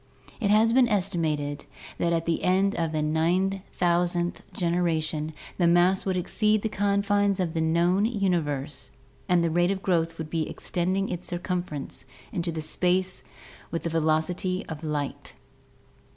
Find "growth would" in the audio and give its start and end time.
9.83-10.31